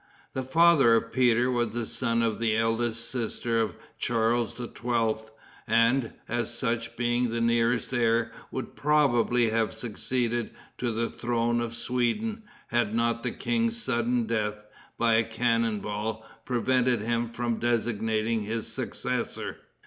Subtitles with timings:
[0.33, 5.27] The father of Peter was son of the eldest sister of Charles XII.,
[5.67, 11.75] and, as such, being the nearest heir, would probably have succeeded to the throne of
[11.75, 14.65] Sweden had not the king's sudden death,
[14.97, 19.57] by a cannon ball, prevented him from designating his successor.